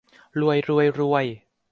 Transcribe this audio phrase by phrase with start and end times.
[0.39, 1.25] รวย รวย รวย